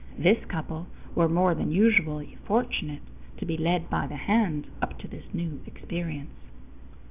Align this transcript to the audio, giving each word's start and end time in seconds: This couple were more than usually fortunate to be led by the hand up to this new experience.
This 0.17 0.43
couple 0.45 0.87
were 1.13 1.29
more 1.29 1.53
than 1.53 1.71
usually 1.71 2.35
fortunate 2.45 3.03
to 3.37 3.45
be 3.45 3.55
led 3.55 3.87
by 3.87 4.07
the 4.07 4.15
hand 4.15 4.65
up 4.81 4.97
to 4.97 5.07
this 5.07 5.31
new 5.31 5.59
experience. 5.67 6.31